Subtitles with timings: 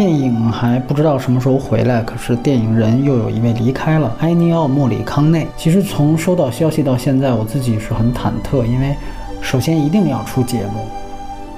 [0.00, 5.46] 电影还不知道什么时候回来，可是电影人又有一位离开了，埃尼奥·莫里康内。
[5.58, 8.96] 其实从收到消息到现在，我自己是很忐忑，因为
[9.42, 10.86] 首先一定要出节目，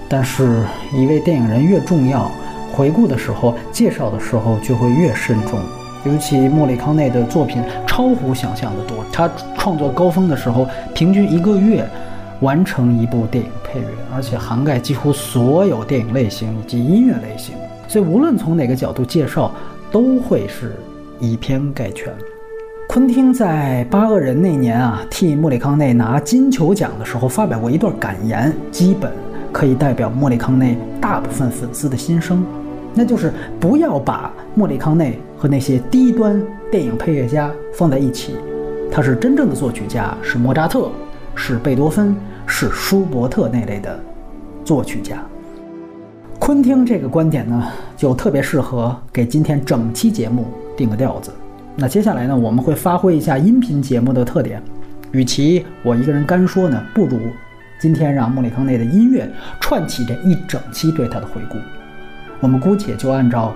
[0.09, 2.29] 但是一位电影人越重要，
[2.73, 5.61] 回顾的时候、介绍的时候就会越慎重。
[6.05, 11.89] 尤其莫里康内的作品超乎想象的多，他创作高峰的时候，平均一个月
[12.41, 17.55] 完成一部电影配乐，而且涵盖几乎所有电影类型以及音乐类型。
[17.93, 19.53] 所以无论从哪个角度介绍，
[19.91, 20.73] 都会是
[21.21, 22.11] 以偏概全。
[22.89, 29.13] 昆汀在《八恶人》那年啊，替莫里康内拿金球奖的时候发表过一段感言，基本
[29.53, 32.43] 可以代表莫里康内大部分粉丝的心声，
[32.95, 38.37] 那就是不要把莫里康内和那些低端电影配乐家放在一起，
[38.91, 40.89] 他是真正的作曲家，是莫扎特，
[41.35, 44.01] 是贝多芬，是舒伯特那类的
[44.65, 45.23] 作曲家。
[46.45, 50.45] 昆汀这个观点呢，就特别适合给今天整期节目
[50.77, 51.31] 定个调子。
[51.77, 54.61] 那接下来呢，我们会发挥一下音频节目的特点，
[55.13, 57.17] 与其我一个人干说呢，不如
[57.81, 61.57] 今天让莫里康内的音乐串起这一整期对他的回顾。
[62.41, 63.55] 我们姑且就按照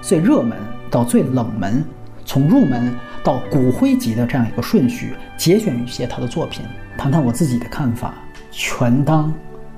[0.00, 0.56] 最热门
[0.90, 1.84] 到最冷门，
[2.24, 6.64] 从入门到骨灰级的这样一个顺序，节选一些他的作品，
[6.96, 8.14] 谈谈我自己的看法，
[8.50, 9.30] 全当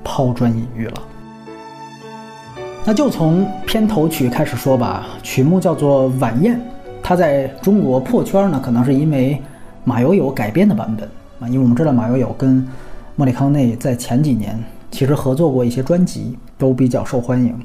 [0.05, 0.93] 抛砖引玉了。
[2.89, 6.57] 那就从片头曲开始说吧，曲目叫做《晚宴》，
[7.03, 9.39] 它在中国破圈呢，可能是因为
[9.83, 11.07] 马友友改编的版本
[11.39, 12.67] 啊，因为我们知道马友友跟
[13.15, 14.57] 莫里康内在前几年
[14.89, 17.55] 其实合作过一些专辑，都比较受欢迎。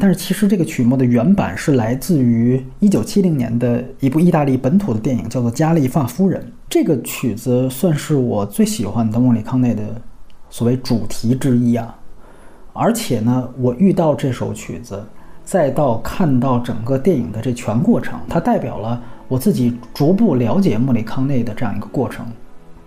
[0.00, 6.42] 但是其实这个曲目的原版是来自于1970年的一部意大利本土的电影，叫做《加利发夫人》。
[6.68, 9.84] 这个曲子算是我最喜欢的莫里康内的
[10.50, 11.96] 所谓主题之一啊。
[12.72, 15.04] 而且呢，我遇到这首曲子，
[15.44, 22.26] 再到看到整个电影的这全过程，它代表了我自己逐步了解莫里康内的这样一个过程。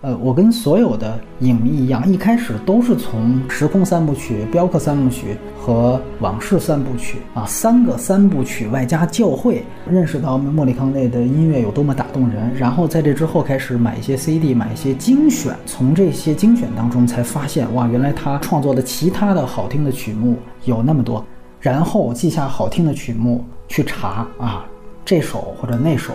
[0.06, 12.54] 呃，我跟所有的影迷一样，一开始都是从《时空三部曲》《镖客三部曲》和《往事三部曲》啊三个三部曲外加教会，认识到莫里康内的音乐有多么打动人。
[12.54, 20.36] 然后在这之后开始买一些 CD，买一些精选，从这些精选当中才发现，哇，原来他创作的其他的好听的曲目
[20.66, 21.26] 有那么多。
[21.60, 24.64] 然后记下好听的曲目，去查啊，
[25.04, 26.12] 这首或者那首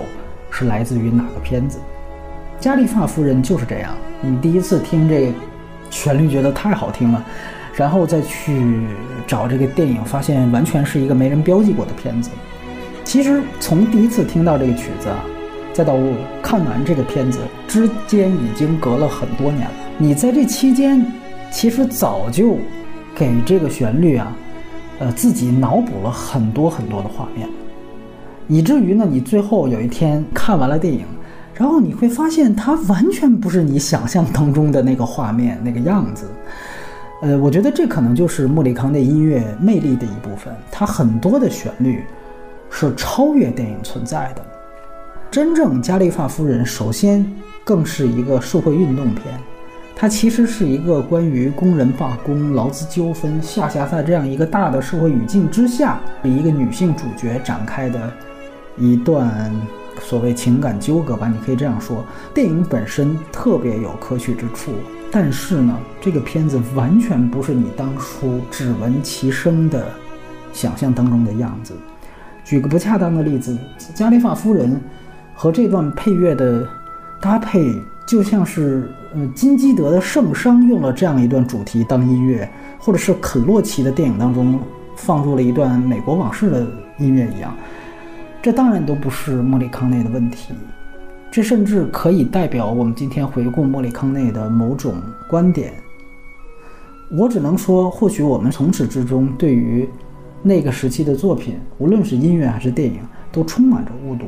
[0.50, 1.78] 是来自于哪个片子。
[2.61, 3.91] 加利发夫人就是这样，
[4.22, 5.33] 你第一次听这个
[5.89, 7.25] 旋律觉得太好听了，
[7.73, 8.85] 然后再去
[9.25, 12.29] 找这个电影，发现完全是一个没人标记过的片子。
[13.03, 15.25] 其实从第一次听到这个曲子啊，
[15.73, 15.95] 再到
[16.39, 19.72] 看完这个片子之间已经隔了很多年了。
[19.97, 21.03] 你在这期间，
[21.49, 22.59] 其实早就
[23.16, 24.31] 给这个旋律啊，
[24.99, 27.49] 呃，自己脑补了很多很多的画面，
[28.47, 31.03] 以至于呢，你最后有一天看完了电影。
[31.61, 36.25] 然后你会发现，它完全不是你想象当中的那个画面、那个样子。
[37.22, 40.51] 呃，我觉得这可能就是莫里康内音乐魅力的一部分。
[40.72, 42.03] 它很多的旋律
[42.72, 44.41] 是超越电影存在的。
[45.29, 47.23] 真正《加利发夫人》首先
[47.63, 49.25] 更是一个社会运动片，
[49.95, 58.11] 它其实是一个关于工人罢工、劳资纠纷下辖在这样一个大的社会语境之下，一个女性主角展开的
[58.79, 59.52] 一段。
[60.03, 62.03] 所谓情感纠葛吧，你可以这样说。
[62.34, 64.72] 电影本身特别有可取之处，
[65.12, 69.86] 但是呢，这个片子完全不是你当初只闻其声的
[70.52, 71.74] 想象当中的样子。
[72.44, 73.58] 举个不恰当的例子，
[73.94, 74.76] 《加利发夫人》
[75.34, 76.68] 和这段配乐的
[77.22, 77.74] 搭配，
[78.06, 82.50] 就像是呃金基德的《圣殇》用了这样一段主题当音乐，
[82.80, 84.59] 或者是肯洛奇的电影当中
[84.98, 86.68] 放入了一段美国往事的
[86.98, 87.56] 音乐一样。
[88.43, 90.55] 这当然都不是莫里康内的问题，
[91.29, 94.96] 这甚至可以代表我们今天回顾莫里康内的某种
[95.29, 95.72] 观点。
[97.11, 99.88] 我只能说，或许我们从始至终对于
[100.41, 102.99] 那个时期的作品，无论是音乐还是电影，
[103.32, 104.26] 都充满着误读。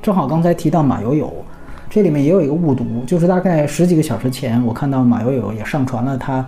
[0.00, 1.34] 正好刚才提到马友友，
[1.90, 6.46] 这里面也有一个误读，就是大概十几个小时前，我看到马友友也上传了他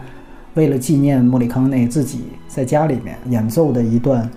[0.55, 4.31] 为了纪念莫里康内自己在家里面演奏的一段。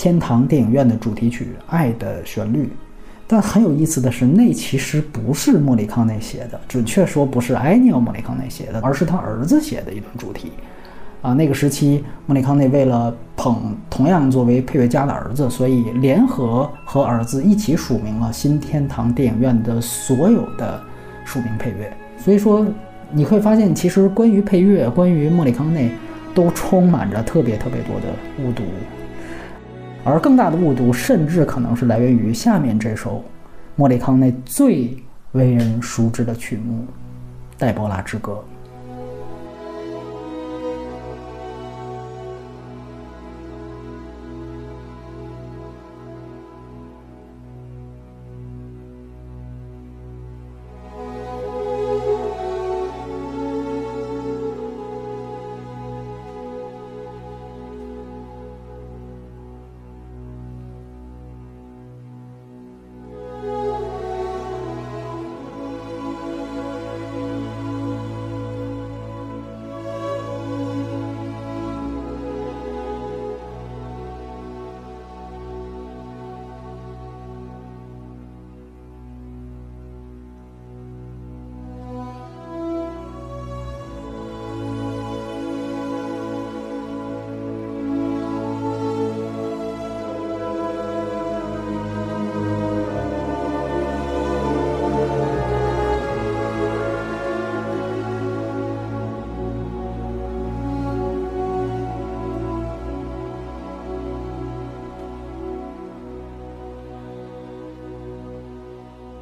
[0.00, 2.64] 天堂电影院的主题曲《爱的旋律》，
[3.26, 10.52] 但很有意思的是，那其实不是莫里康内写的，准确说不是埃尼奥·莫里康内写的，而是他儿子写的一段主题。
[11.20, 20.80] 啊，那个时期，莫里康内为了捧同样作为配乐家的儿子，所以联合和儿子一起署名了新天堂电影院的所有的
[21.26, 21.94] 署名配乐。
[22.16, 22.66] 所以说，
[23.12, 25.90] 你会发现，其实关于配乐，关于莫里康内，
[26.34, 28.62] 都充满着特别特别多的误读。
[30.02, 33.22] 而更大的误读，甚至可能是来源于下面这首
[33.76, 34.96] 莫里康内最
[35.32, 36.84] 为人熟知的曲目
[37.60, 38.32] 《黛博拉之歌》。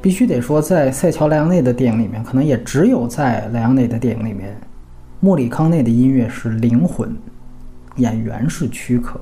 [0.00, 4.56] 必须得说，在塞乔·莱昂内的电影里面，可能也只有在莱昂内的电影里面，
[5.18, 7.16] 莫里康内的音乐是灵魂，
[7.96, 9.20] 演员是躯壳。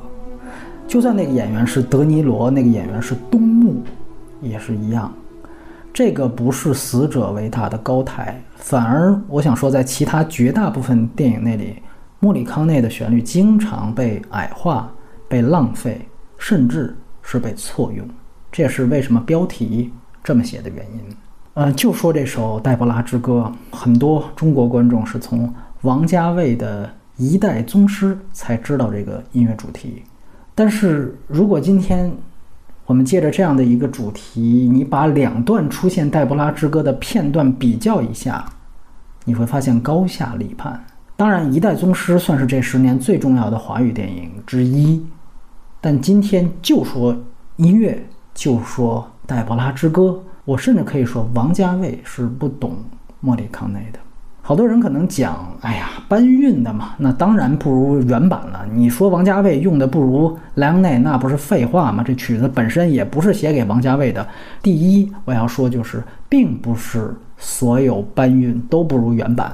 [0.86, 3.82] 就算那个演员是德尼罗，那个演员是东木，
[4.42, 5.12] 也是一样。
[5.94, 11.76] 这个不是死者为大的高台，反而我想说，在其他绝大部分电影那里，
[12.20, 14.92] 莫里康内的旋律经常被矮化、
[15.26, 16.06] 被浪费，
[16.36, 18.06] 甚至是被错用。
[18.52, 19.90] 这也是为什么标题。
[20.26, 21.00] 这么写的原因，
[21.54, 26.84] 呃，就说这首《黛博拉之歌》，很多中国观众是从王家卫的
[27.16, 30.02] 《一代宗师》才知道这个音乐主题。
[30.52, 32.10] 但是如果今天
[32.86, 38.44] 我们借着这样的一个主题，你把两段出现《黛博拉之歌》的片段比较一下，
[39.24, 40.84] 你会发现高下立判。
[41.16, 45.06] 当然，《一代宗师》算是这十年最重要的华语电影之一，
[45.80, 47.16] 但今天就说
[47.58, 49.08] 音乐，就说。
[49.26, 50.02] 《黛博拉之歌》，
[50.44, 52.76] 我甚至可以说，王家卫是不懂
[53.20, 53.98] 莫里康内的。
[54.40, 58.64] 好多人可能讲，哎呀，搬运的嘛，那当然不如原版了。
[58.72, 62.04] 你说王家卫用的不如莱昂内，那不是废话吗？
[62.06, 64.24] 这曲子本身也不是写给王家卫的。
[64.62, 69.52] 第一，我要说就是，并不是所有搬运都不如原版，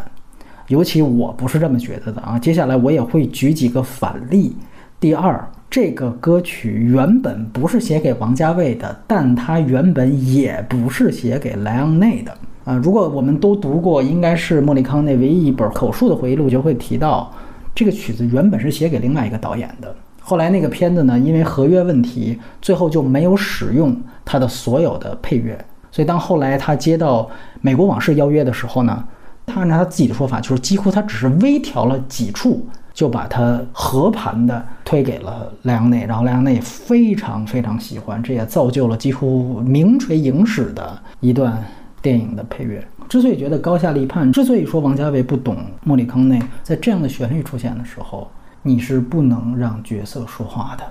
[0.69, 2.39] 尤其我不是这么觉得的啊。
[2.39, 4.55] 接下来我也会举几个反例。
[5.01, 5.43] 第二。
[5.73, 12.37] 这个歌曲原本不是写给王家卫的，但它原本也不是写给莱昂内的
[12.67, 12.75] 啊。
[12.75, 17.33] 如果我们都读过，应该是莫里康内唯一一本口述的回忆录，就会提到
[17.75, 19.97] 这个曲子原本是写给另外一个导演的。
[20.21, 25.59] 后来那个片子呢，因为合约问题，最后就没有使用他的所有的配乐。
[25.91, 27.23] 所以当后来他接到
[27.63, 29.03] 《美国往事》邀约的时候呢，
[29.47, 32.67] 他按照他自己的说法，就是几乎他只是微调了几处。
[32.93, 41.63] 就把它和盘的推给了莱昂内，然后莱昂内非常非常喜欢，这也造就了几乎名垂影史的一段
[42.01, 42.87] 电影的配乐。
[43.09, 48.31] 之所以觉得高下立判，之所以说王家卫不懂莫里康内，在这样的旋律出现的时候，
[48.63, 50.85] 你是不能让角色说话的。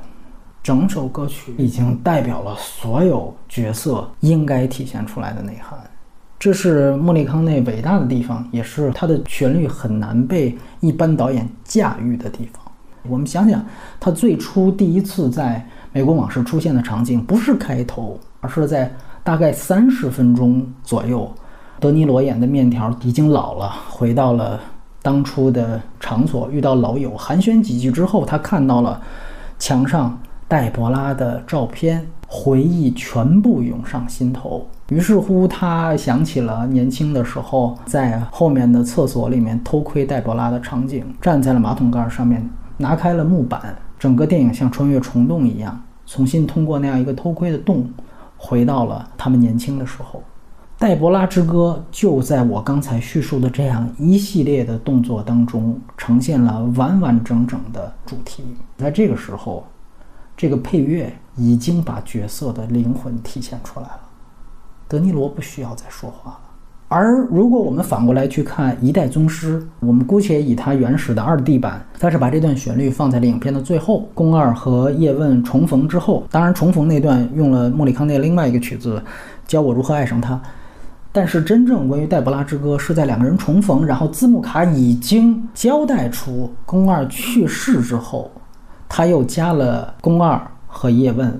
[0.61, 5.79] 整首歌曲已经代表了所有角色应该体现出来的内涵。
[6.41, 12.59] 这是莫里康内伟大的地方，也是他的旋律很难被一般导演驾驭的地方。
[13.07, 13.63] 我们想想，
[13.99, 18.91] 他最初第一次在美国往事出现的场景，不是开头，而是在
[19.23, 21.31] 大概三十分钟左右。
[21.79, 24.59] 德尼罗演的面条已经老了，回到了
[25.03, 28.99] 当初的场所，遇到老友寒暄几句之后，他看到了
[29.59, 34.65] 墙上黛博拉的照片，回忆全部涌上心头。
[34.87, 47.85] 于是乎，他想起了年轻的时候在后面的厕所里面偷窥黛博拉的场景，站在了马桶盖上面，拿开了木板，整个电影像穿越虫洞一样，重新通过那样一个偷窥的洞，
[48.37, 50.23] 回到了他们年轻的时候。
[50.79, 58.43] 黛博拉之歌就在我刚才叙述的这样一系列的动作当中，呈现了完完整整的主题。
[58.77, 59.63] 在这个时候，
[60.35, 63.99] 这个配乐已经把角色的灵魂体现出来了。
[64.87, 66.39] 德尼罗不需要再说话了。
[66.89, 76.25] 而如果我们反过来去看《一代宗师》，我们姑且以它原始的二 D 版，它是把这段旋律放在了影片的最后，宫二和叶问重逢之后。
[76.29, 78.97] 当然，重逢那段用了莫里康内另外一个曲子
[79.47, 80.35] 《教我如何爱上他》。
[81.13, 88.29] 但是，真正关于《黛博拉之歌》是在两个人重逢，然后字幕卡已经交代出宫二去世之后，
[88.89, 91.39] 他又加了宫二和叶问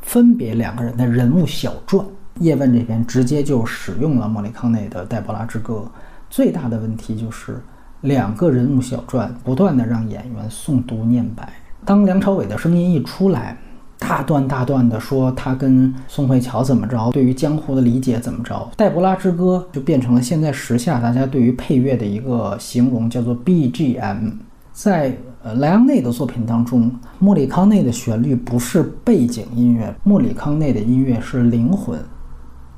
[0.00, 2.04] 分别两个人的人物小传。
[2.40, 5.84] 叶问这边直接就使用了莫里康内的《黛博拉之歌》，
[6.30, 7.62] 最大的问题就是
[8.00, 11.52] 两个人物小传不断的让演员诵读念白。
[11.84, 13.58] 当梁朝伟的声音一出来，
[13.98, 24.32] 大段大段的说他跟宋慧乔怎么着，对于江湖的理解怎么着，《黛博拉之歌》就变成了现在时下大家对于配乐的一个形容，叫做 BGM。
[24.72, 31.98] 在呃莱昂内的作品当中，莫里康内的旋律不是背景音乐，莫里康内的音乐是灵魂。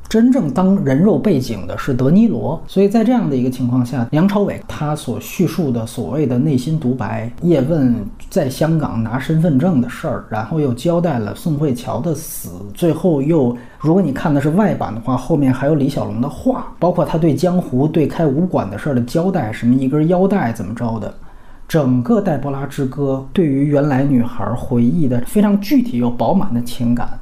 [0.06, 7.96] 真正当人肉背景的是德尼罗，所以在这样的一个情况下，梁朝伟他所叙述的所谓的内心独白，叶问
[8.30, 21.12] 在香港拿身份证的事儿，然后又交代了宋慧乔的死，最后又如果你看的是外版的话，后面还有李小龙的话，包括他对江湖对开武馆的事儿的交代，什么一根腰带怎么着的，
[21.68, 27.18] 整个《黛波拉之歌》对于原来女孩回忆的非常具体又饱满的情感，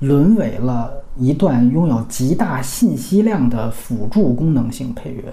[0.00, 0.92] 沦为了。
[1.18, 5.32] 一段拥有极大信息量的辅助功能性配乐，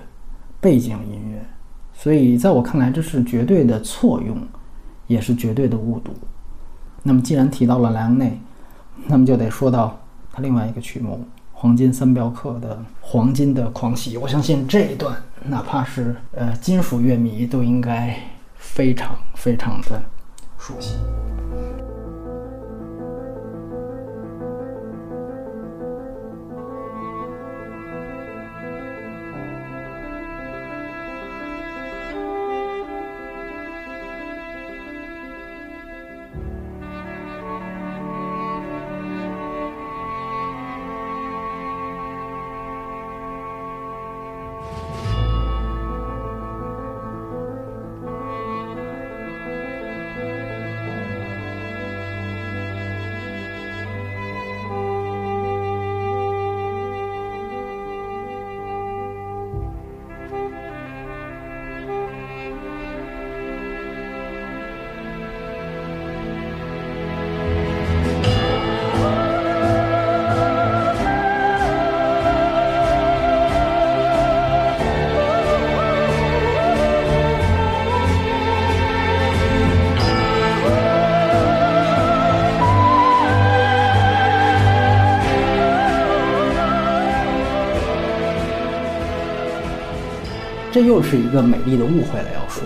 [0.61, 1.45] 背景音乐，
[1.91, 4.37] 所以在我看来，这是绝对的错用，
[5.07, 6.13] 也是绝对的误读。
[7.03, 8.39] 那么，既然提到了莱昂内，
[9.07, 9.99] 那么就得说到
[10.31, 11.19] 他另外一个曲目
[11.63, 14.17] 《黄金三镖客》的《黄金的狂喜》。
[14.19, 15.15] 我相信这一段，
[15.45, 18.19] 哪怕是呃金属乐迷都应该
[18.57, 20.03] 非常非常的
[20.59, 20.97] 熟悉。
[90.73, 92.25] 这又是一个美丽的误会了。
[92.33, 92.63] 要说，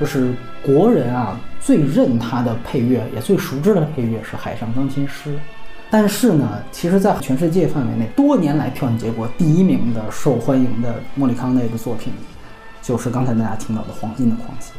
[0.00, 0.34] 就是
[0.64, 5.30] 国人啊最认他的配乐，也最熟知的配乐是《海上钢琴师》。
[5.88, 12.12] 但是呢，其实，在全世界范围内，多年来票选结果第一名的、受欢迎的莫里康内的作品，
[12.82, 14.72] 就是刚才大家听到的《黄金的狂喜》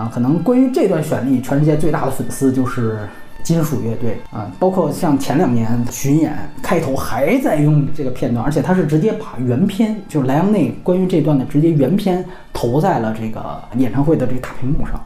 [0.00, 0.08] 啊。
[0.14, 3.00] 可能关于这段旋律，全世界最大的粉丝就是。
[3.44, 14.98] 金属乐队啊，包括像前两年巡演开头还在用这个片段，而且他是直接把原片，就是莱昂内关于这段的直接原片投在了这个演唱会的这个大屏幕上，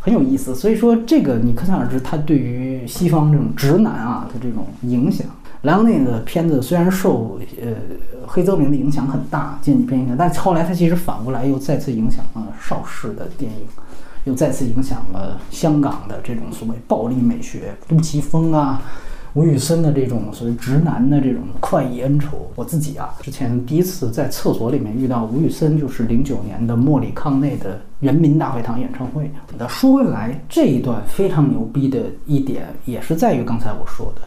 [0.00, 0.54] 很有意思。
[0.54, 5.26] 所以说这个你可想而知，他对于西方这种直男啊的这种影响。
[5.62, 7.72] 莱昂内的片子虽然受呃
[8.26, 13.60] 黑泽明的影响很大，剑戟片影响，但后来他其实反过来又再次影响了邵氏的电影。
[14.24, 18.82] 又再次影响了香港的这种所谓暴力美学，杜琪峰啊、
[19.34, 22.50] 吴宇森的这种所谓直男的这种快意恩仇。
[22.54, 29.30] 我自己啊，之前第一次在厕所里面遇到吴宇森，就是零九年的莫里康内的人民大会堂演唱会。
[29.58, 34.22] 那说回来，这一段非常牛逼的一点，也是在于刚才我说的，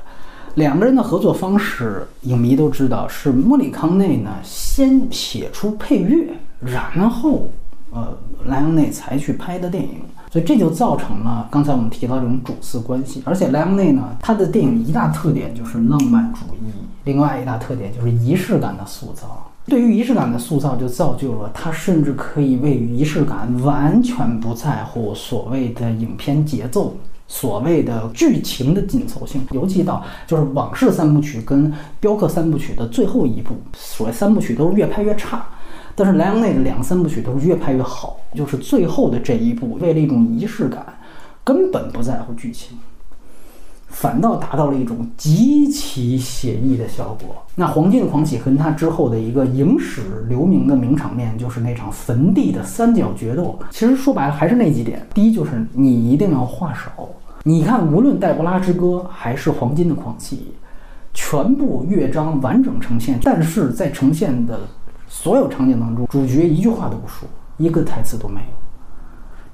[0.56, 6.28] 两个人的合作方式，影迷都知道是莫里康内呢先写出配乐，
[6.60, 7.50] 然后。
[7.92, 13.24] 呃，莱昂内才去拍的电影，所以这就造成了刚才我们提到这种主次关系。
[13.26, 16.70] 而且莱昂内呢，他的电影一大特点就是浪漫主义，
[17.06, 19.50] 另外一大特点就是仪式感的塑造。
[19.66, 26.96] 对于仪式感的塑造，就造就了他甚至可以为仪式感完全不在乎所谓的影片节奏、
[27.28, 29.42] 所谓的剧情的紧凑性。
[29.52, 35.46] 尤其到就是《往事三部曲》跟《镖客三部曲》的最后一部，所谓三部曲都是越拍越差。
[36.00, 40.86] 但是莱昂内的两三部曲都是越拍越好，就是最后的这一部，为了一种仪式感，
[41.44, 42.78] 根本不在乎剧情，
[43.88, 47.36] 反倒达到了一种极其写意的效果。
[47.56, 53.58] 那《黄金的狂喜》跟他之后的一个影史留名的名场面，就是那场坟地的三角决斗。
[53.72, 57.10] 其实说白了还是那几点：第一，就是你一定要话少。
[57.42, 60.36] 你看，无论《黛博拉之歌》还是《黄金的狂喜》，
[61.12, 64.60] 全部乐章完整呈现，但是在呈现的。
[65.20, 68.48] 所有场景当中，主角一句话都不说，一个台词都没有，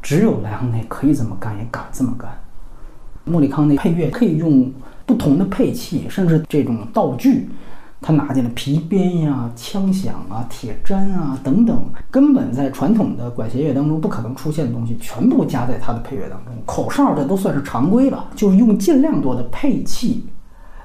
[0.02, 2.30] 只有莱昂内可以这么干，也敢这么干。
[3.24, 4.70] 莫里康内配乐可以用
[5.06, 7.48] 不同的配器，甚至这种道具。
[8.02, 16.54] 他拿进了皮鞭呀、枪响啊、铁砧啊等等，根本在传统的管弦乐当中不可能出现的东西，全部加在他的配乐当中。
[16.66, 20.28] 口哨这都算是常规了，就是用尽量多的配器，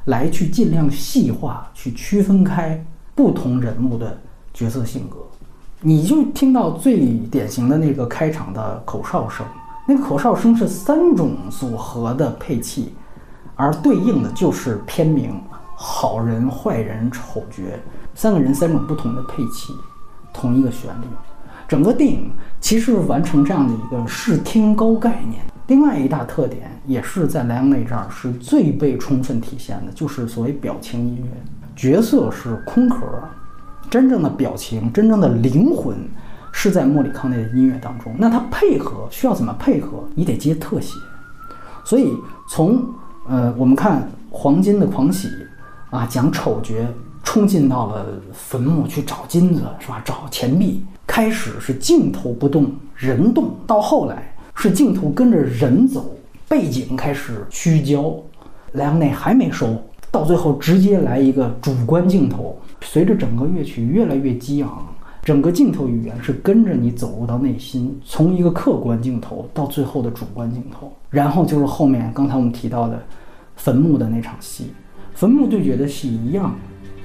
[0.05, 2.81] 来去尽量细化、去区分开
[3.17, 4.17] 不同人物的
[4.59, 5.19] 角色性格。
[5.81, 6.99] 你就听到最
[7.31, 9.47] 典型的那个开场的口哨声，
[9.87, 12.93] 那个口哨声是三种组合的配器，
[13.55, 15.41] 而对应的就是片名。
[15.81, 17.63] 好人、坏人、丑角，
[18.13, 19.73] 三个人三种不同的配器，
[20.33, 21.07] 同一个旋律，
[21.69, 25.41] 整个电影其实完成这样的一个视听高概念。
[25.69, 31.31] 另外一大特点，也是在莱昂内这儿是最被充分体现的，就是所谓表情音乐。
[31.77, 33.07] 角色是空壳，
[33.91, 35.97] 真正的表情、真正的灵魂
[36.53, 38.15] 是在莫里康内的音乐当中。
[38.19, 40.05] 那他配合需要怎么配合？
[40.15, 40.95] 你得接特写。
[41.85, 42.13] 所以
[42.49, 42.85] 从
[43.29, 45.29] 呃，我们看《黄金的狂喜》。
[45.91, 46.75] 啊，讲丑角
[47.25, 50.03] 冲进到了坟墓去找金子，是吧？
[50.05, 50.85] 找钱币。
[51.07, 56.15] 开始是镜头不动，人动；到后来是镜头跟着人走，
[56.47, 58.15] 背景开始虚焦。
[58.73, 62.61] 莱昂内还没收，到最后直接来一个主观镜头。
[62.81, 64.87] 随着整个乐曲越来越激昂，
[65.23, 73.03] 整个镜头语言是跟着你走入到内心，从一个客观镜头到最后的主观镜头，然后就是后面刚才我们提到的
[73.57, 74.73] 坟墓的那场戏。
[75.15, 76.55] 坟墓对决的戏一样，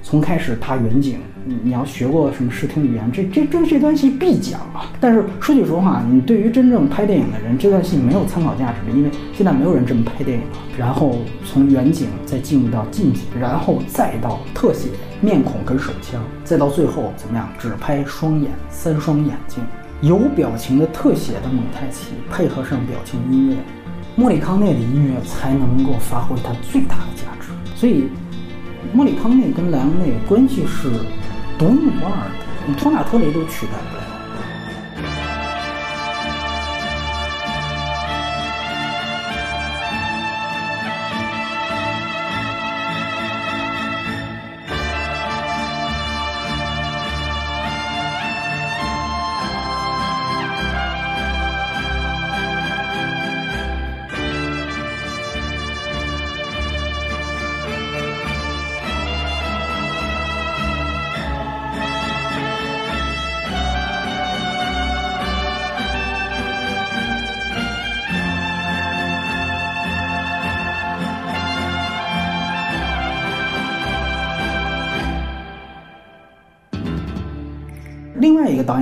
[0.04, 4.92] 从开始踏远景，你你要学过什么视听语言，这这这这段戏必讲啊。
[5.00, 10.58] 但是说句实话，你对于真正拍电影的人，这段戏没有参考价值，因为现在没有人这么拍电影了。
[10.78, 14.90] 然后从远景再进入到近景，然后再到特写
[15.22, 17.48] 面孔跟手枪，再到最后怎么样？
[17.58, 19.64] 只拍双眼，三双眼睛，
[20.02, 23.56] 有表情的特写的蒙太奇，配合上表情音乐，
[24.18, 27.52] 莫里康内的音乐才能够发挥它最大的价值。
[27.74, 28.06] 所以，
[28.92, 30.90] 莫里康内跟莱昂内关系是
[31.58, 32.12] 独一无二
[32.68, 33.93] 的，托纳托雷都取代。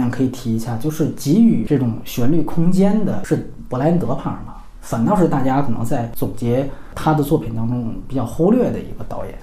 [0.10, 9.36] 可以提一下，就是给予这种旋律空间的是布莱恩·德帕尔玛，反倒是大家可能在总结他的作品当中比较忽略的一个导演。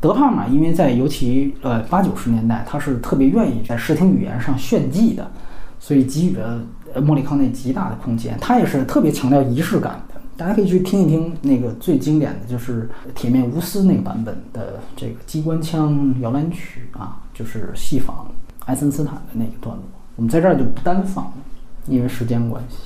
[0.00, 5.30] 德帕尔玛因为在尤其呃八九十年代，他是特别愿意在视听语言上炫技的，
[5.78, 6.60] 所以给予了
[7.02, 8.38] 莫里康内极大的空间。
[8.40, 18.26] 他也是特别强调仪式感的，大家可以去听一听那个最经典的就是《铁面无私》那个版本的这个机关枪摇篮曲啊，就是戏仿。
[18.66, 19.84] 爱森斯坦的那个段落，
[20.16, 21.32] 我们在这儿就不单放了，
[21.86, 22.76] 因为时间关系。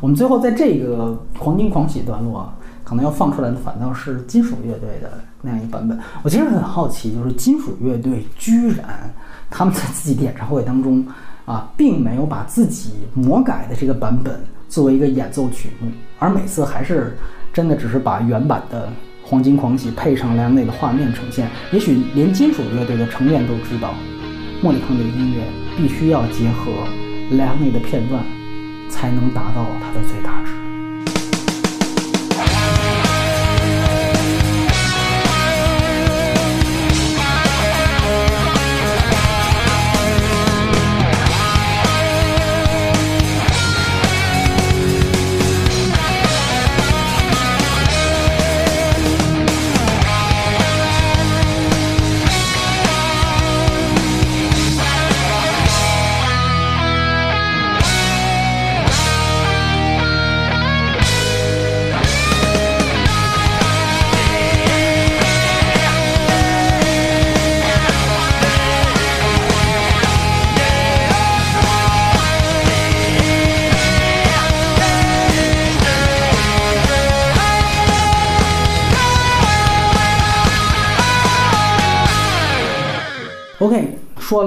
[0.00, 2.52] 我们最后在这个黄金狂喜段落，
[2.84, 5.98] 可能要放出来的反倒是金属乐队的那样一个版本。
[6.22, 9.12] 我其实很好奇，就是金属乐队居然
[9.50, 11.06] 他们在自己的演唱会当中
[11.44, 17.16] 啊，并没有把自己魔改的这个版本作为一个演奏曲目，而每次还是
[17.52, 18.88] 真的只是把原版的
[19.24, 21.48] 黄金狂喜配上莱昂内的画面呈现。
[21.72, 23.94] 也许连金属乐队的成员都知道。
[24.62, 25.42] 莫里康内的音乐
[25.76, 26.86] 必须要结合
[27.32, 28.24] 莱昂内的片段，
[28.88, 30.61] 才能达到它的最大值。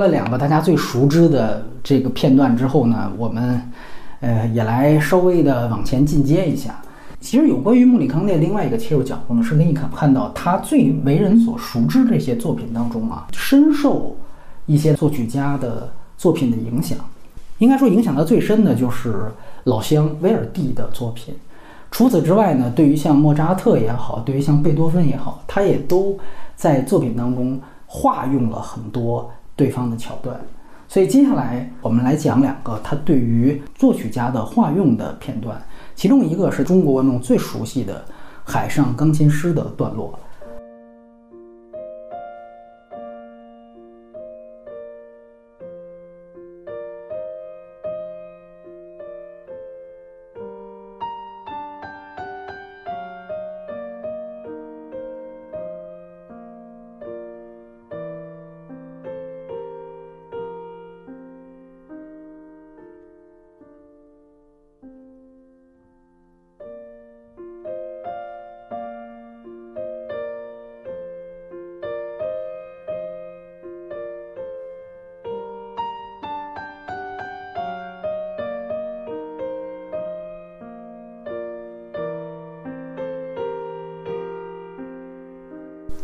[0.05, 3.61] 了两个大家最熟知的这个片段之后呢，我们，
[4.19, 6.79] 呃，也来稍微的往前进阶一下。
[7.19, 14.15] 其实有关于莫里康内另外一个切入角度呢，是可以看看到他最为人所熟知这些作品当中啊，深受
[14.67, 16.97] 一些作曲家的作品的影响。
[17.57, 19.31] 应该说，影响他最深的就是
[19.63, 21.33] 老乡威尔第的作品。
[21.89, 26.17] 除此之外呢，对于像莫扎特也好，对于像贝多芬也好，他也都
[26.55, 30.39] 在作品当中化用了很多对方的桥段。
[30.87, 35.61] 所以接下来我们来讲两个他对于作曲家的化用的片段。
[35.95, 38.05] 其中一个是中国观众最熟悉的
[38.43, 40.19] 《海上钢琴师》的段落。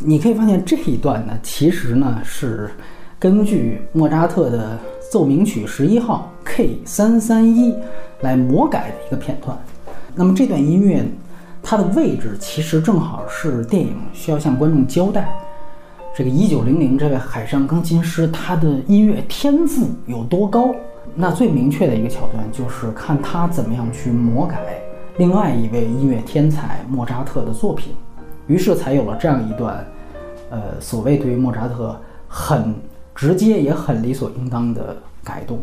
[0.03, 2.71] 你可以发现这一段呢，其实呢是
[3.19, 4.79] 根据莫扎特的
[5.11, 7.75] 奏鸣曲十一号 K 三三一
[8.21, 9.55] 来魔改的一个片段。
[10.15, 11.05] 那么这段音乐
[11.61, 15.29] 它的位置其实正好是电影需要向观众交代
[16.15, 20.73] 这个一九零零这位海上钢琴师他的音乐天赋有多高。
[21.13, 24.57] 那最明确的一个桥段就是看他怎么样去魔改
[25.17, 27.93] 另外一位音乐天才莫扎特的作品。
[28.51, 29.81] 于是才有了这样一段，
[30.49, 31.95] 呃，所谓对于莫扎特
[32.27, 32.75] 很
[33.15, 35.57] 直接也很理所应当的改动。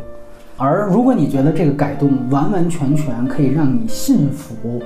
[0.56, 4.82] 而如果你觉得这个改动完完全全可以让你信服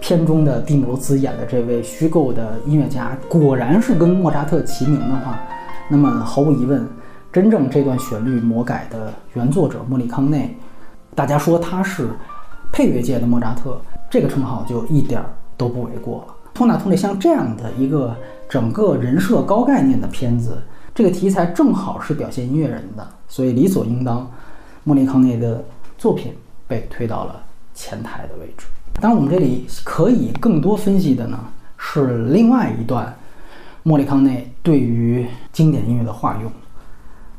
[0.00, 5.38] 片中的蒂姆罗斯演的这位虚构的音乐家果然是跟莫扎特齐名的话，
[5.90, 6.88] 那么毫无疑问，
[7.30, 10.56] 真正这段旋律魔改的原作者莫里康内，
[11.14, 12.08] 大家说他是
[12.72, 15.26] 配乐界的莫扎特，这个称号就一点儿
[15.58, 16.34] 都不为过了。
[16.54, 18.16] 托纳托内像这样的一个
[18.48, 20.62] 整个人设高概念的片子，
[20.94, 24.30] 这个题材正好是表现音乐人的，所以理所应当，
[24.84, 25.64] 莫里康内的
[25.96, 26.34] 作品
[26.66, 27.42] 被推到了
[27.74, 28.66] 前台的位置。
[29.00, 31.38] 当然，我们这里可以更多分析的呢，
[31.78, 33.16] 是另外一段
[33.82, 36.52] 莫里康内对于经典音乐的化用。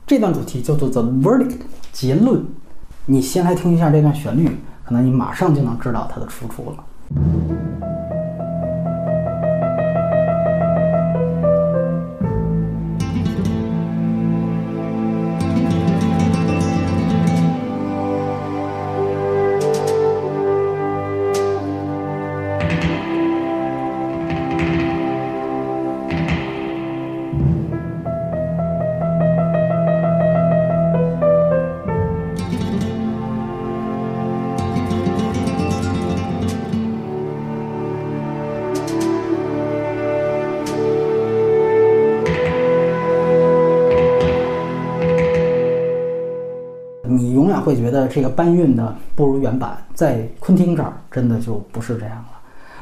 [0.07, 1.59] 这段主题叫做 The Verdict
[1.91, 2.43] 结论。
[3.05, 4.49] 你先来听一下这段旋律，
[4.83, 7.92] 可能你马上就能知道它的出处了。
[47.93, 52.25] 得这个搬运呢不如原版，在昆汀这儿真的就不是这样了。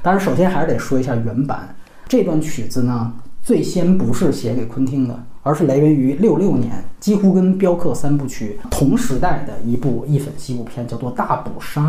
[0.02, 1.76] 当然，首先还是得说一下原版
[2.08, 11.82] 这段曲子呢，最先不是写给昆汀的，而是来源于六六年，几乎跟镖客三部曲同时代的一部一粉西部片，叫做《大捕杀》。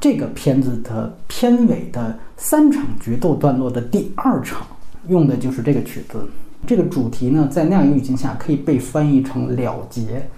[0.00, 4.66] 这个片子的片尾的三场决斗段落的第二场
[5.08, 6.26] 用的就是这个曲子。
[6.66, 10.28] 这个主题呢，在那样一个语境下可以被翻译成了结。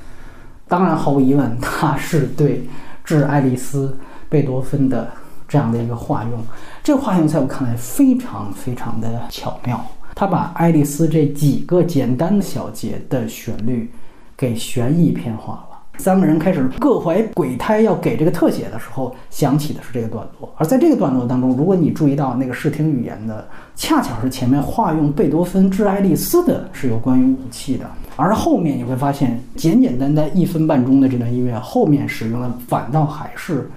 [0.68, 2.68] 当然，毫无疑问，它是对
[3.05, 3.88] 致爱丽丝·
[4.29, 5.11] 贝多芬的
[5.46, 6.44] 这样的一个化用。
[6.83, 9.85] 这个化用在我看来非常非常的巧妙。
[10.14, 13.92] 他把爱丽丝这几个简单的小节的旋律
[14.37, 15.65] 给悬疑片化。
[15.98, 20.52] 三个人开始各怀鬼胎，要给这个特写的时候，想起的是这个段落。
[20.56, 27.87] 而在这个段落当中，如果你注意到那个视听语言的，恰巧是前面化用贝多芬致爱丽丝的是有关于武器的。
[28.14, 33.68] 而后面你会发现，简简单单一分半钟的这段音乐，后面使用的反倒还是，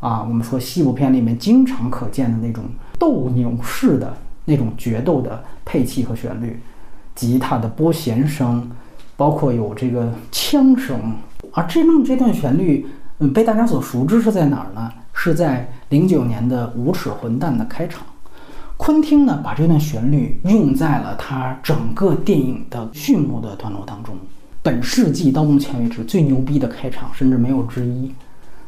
[0.00, 2.64] 啊，我们说西部片里面经常可见的那种
[2.98, 6.60] 斗牛式的那种决斗的配器和旋律，
[7.14, 8.70] 吉他的拨弦声，
[9.16, 10.98] 包括有这个枪声。
[11.52, 12.86] 而真正这段旋律，
[13.18, 14.90] 嗯，被大家所熟知是在哪儿呢？
[15.12, 18.02] 是在零九年的《无耻混蛋》的开场。
[18.78, 24.14] 昆汀呢，把这段旋律用在了他整个电影的序幕的段落当中。
[24.62, 28.10] 本世纪到目前为止最牛逼的开场，甚至没有之一。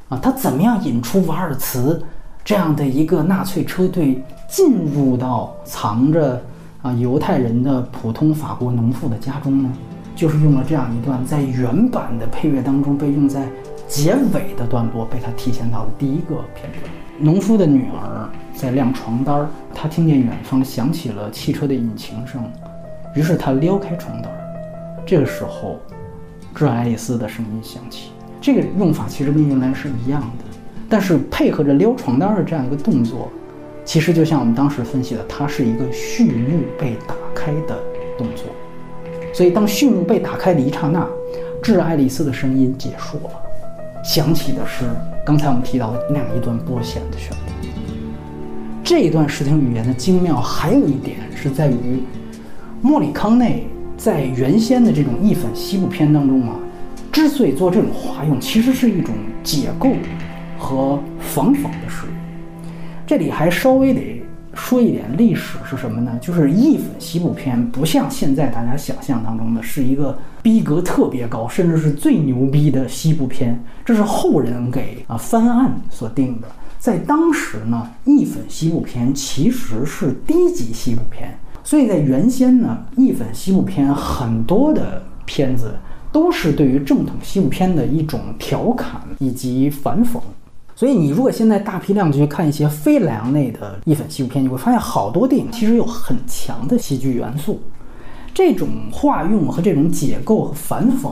[0.09, 2.01] 啊，他怎么样引出瓦尔茨
[2.44, 6.40] 这样的一个纳粹车队进入到藏着
[6.83, 9.73] 啊犹太人的普通法国农妇的家中呢？
[10.14, 13.48] 就是用了这样一段在原版的配乐当中被用在
[13.88, 16.92] 结尾的段落，被他体现到了第一个片段。
[17.18, 22.42] 农夫的女儿在晾床单儿，她听见远方响起了汽车的引擎声，
[23.14, 24.38] 于是她撩开床单儿。
[25.07, 25.79] 这个时候，
[26.55, 28.11] 致爱丽丝的声音响起。
[28.40, 30.44] 这个用法其实跟原来是一样的，
[30.88, 33.31] 但是配合着撩床单的这样一个动作，
[33.85, 37.79] 其实就像我们当时分析的，它是一个序幕被打开的
[38.18, 38.46] 动作。
[39.35, 41.05] 所以，当序幕被打开的一刹那，
[41.61, 43.31] 致爱丽丝的声音结束了，
[44.05, 44.85] 响起的是
[45.27, 47.68] 刚才我们提到的那样一段拨弦的旋律。
[48.85, 52.05] 这一段视听语言的精妙，还有一点是在于，
[52.81, 53.66] 莫里康内
[53.97, 56.55] 在原先的这种义粉西部片当中啊，
[57.11, 59.90] 之所以做这种化用，其实是一种解构
[60.57, 62.07] 和仿仿的事。
[63.05, 64.23] 这里还稍微得。
[64.54, 66.18] 说一点历史是什么呢？
[66.20, 76.48] 就是义粉西部片不像现在大家想象当中的是一个逼格特别高，甚至是最牛逼的西部片，这是后人给啊翻案所定的。
[76.78, 85.74] 在当时呢，义粉西部片其实是低级西部片，所以在原先呢，义粉西部片很多的片子
[86.12, 90.20] 都是对于正统西部片的一种调侃以及反讽。
[90.85, 97.59] 所以，你如果现在大批量去看一些非莱昂内的义粉西部片，你会发现好多电影其实有很强的戏剧元素。
[98.35, 101.11] 这种化用和这种解构和反讽，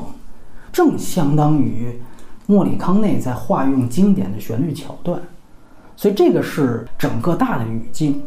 [0.70, 1.98] 正相当于
[2.44, 5.18] 莫里康内在化用经典的旋律桥段。
[5.96, 8.20] 所以，这个是整个大的语境。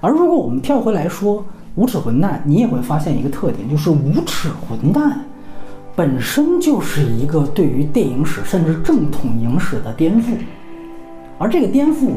[0.00, 1.40] 而如果我们跳回来说
[1.74, 5.10] 《无耻混蛋》，你也会发现一个特点，就是《无耻混蛋》。
[5.96, 10.36] 本身就是一个对于电影史甚至正统影史的颠覆，
[11.38, 12.10] 而这个颠覆，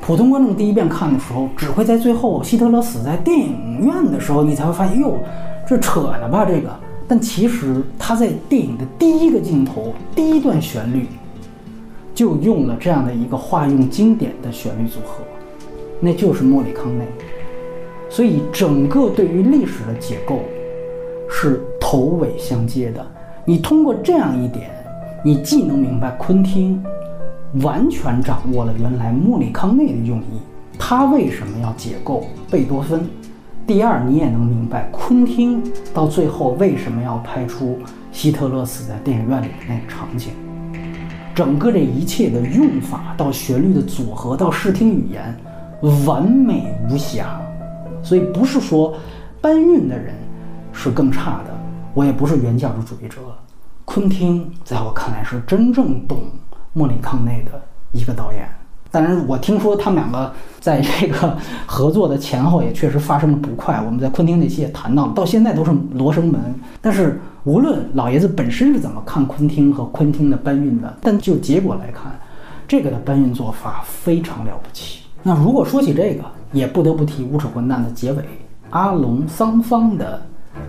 [0.00, 5.16] 普通观众第一遍看的时候，只会在最后希特勒死在电影院的时候，你才会发现，哟，
[5.64, 6.68] 这扯呢吧这个。
[7.06, 11.06] 但其实他在电影的第一个镜头、第一段旋律，
[12.14, 15.22] 就用了这样的一个化用经典的旋律组合，
[16.00, 17.04] 那就是莫里康内。
[18.08, 20.40] 所以整个对于历史的解构，
[21.28, 23.06] 是头尾相接的。
[23.44, 24.70] 你通过这样一点，
[25.24, 26.82] 你既能明白昆汀
[27.62, 30.40] 完全掌握了原来莫里康内的用意，
[30.78, 33.00] 他为什么要解构贝多芬；
[33.66, 37.78] 第二，你也能明白昆汀到最后为什么要拍出
[38.12, 40.32] 希特勒死在电影院里的那个场景。
[41.34, 45.34] 整个这一切的用法到旋律的组合到视听语言，
[46.04, 47.40] 完美无瑕。
[48.02, 48.94] 所以不是说
[49.40, 50.14] 搬运的人
[50.72, 51.49] 是更差的。
[51.94, 53.20] 我也不是原教旨主义者，
[53.84, 56.18] 昆汀在我看来是真正懂
[56.72, 57.60] 莫里康内的
[57.92, 58.48] 一个导演。
[58.92, 63.80] 当然，我听说他们两个在这个合作的前后也确实发生了不快。
[63.84, 66.40] 我们在昆汀那期也谈到了，到现在都是罗生门。
[66.80, 72.18] 但是无论老爷子本身是怎么看昆汀和昆汀的搬运的，但就结果来看，
[72.66, 75.02] 这个的搬运做法非常了不起。
[75.22, 78.24] 那如果说起这个，也不得不提《无耻混蛋》的结尾，
[78.70, 80.20] 阿隆桑方的。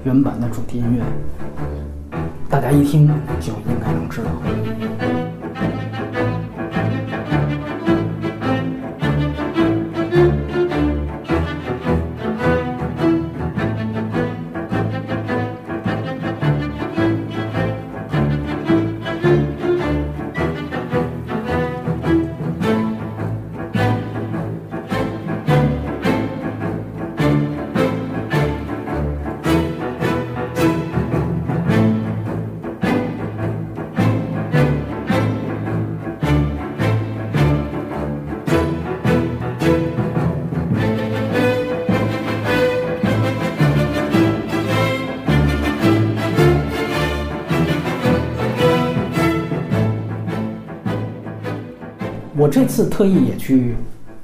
[0.04, 1.04] 原版的主题音乐，
[2.50, 3.08] 大家一听
[3.40, 4.32] 就应该能知道。
[52.52, 53.78] 这次特意也去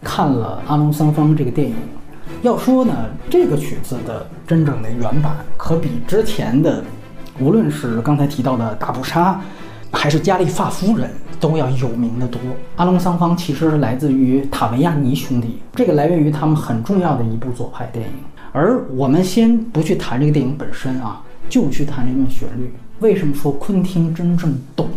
[0.03, 1.73] 看了《阿隆桑方》这个电影。
[2.41, 2.93] 要说呢，
[3.29, 6.83] 这个曲子的真正的原版可比之前的，
[7.39, 9.39] 无论是刚才提到的大布莎，
[9.93, 11.09] 还是加利发夫人，
[11.39, 12.41] 都要有名的多。
[12.75, 18.11] 《阿隆桑方》其实是来自于塔维亚尼兄弟，这个来源于他们很重要的一部左派电影。
[18.51, 22.73] 而我们先不去谈这个电影本身啊，就去谈这段旋律。
[22.99, 24.89] 为什么说昆汀真正懂？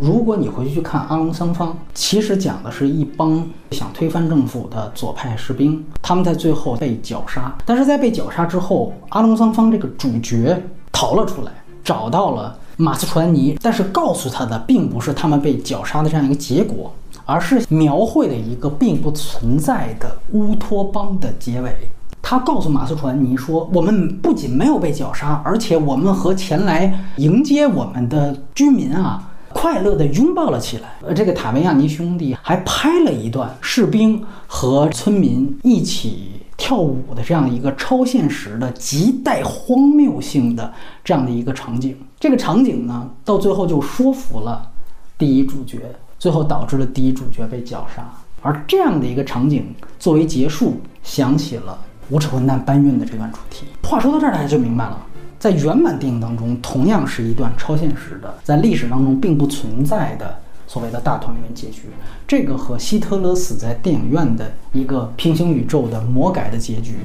[0.00, 7.52] 如果你回去看《阿隆桑方》，其实讲的是一帮想推翻政府的左派士兵，他们在最后被绞杀。
[7.64, 11.50] 但是在被绞杀之后，阿隆桑方这个主角逃了出来，
[11.82, 16.92] 找到了马斯楚安尼，但是告诉他的并不是他们被绞杀的这样一个结果，
[17.26, 21.74] 而是描绘了一个并不存在的乌托邦的结尾。
[22.20, 36.32] 他告诉马斯传尼说：“我们不仅没有被绞杀，而且我们和前来迎接我们的居民啊，快乐地拥抱了起来。”呃，这个塔维亚尼兄弟还拍了一段士兵和村民一起。
[36.60, 44.68] 跳舞的这样一个超现实的、极带荒谬性的这样的一个场景，这个场景呢，到最后就说服了
[45.16, 45.78] 第一主角，
[46.18, 48.04] 最后导致了第一主角被绞杀。
[48.42, 51.78] 而这样的一个场景作为结束，响起了
[52.10, 53.66] 无耻混蛋搬运的这段主题。
[53.84, 55.06] 话说到这儿，大家就明白了，
[55.38, 60.38] 在原版电影当中，同样是一段超现实的，在历史当中并不存在的。
[60.70, 61.84] 所谓的大团圆结局，
[62.26, 66.96] 这个和希特勒死在电影院的一个平行宇宙的魔改的结局，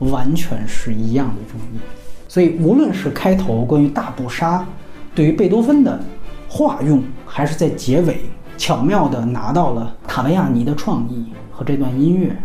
[0.00, 1.80] 完全是一样的一种意义。
[2.26, 4.66] 所以，无论是开头关于大捕杀
[5.14, 6.00] 对于贝多芬的
[6.48, 8.22] 化用，还是在结尾
[8.58, 12.36] 巧妙地拿到了塔维亚尼的创意和这段音乐，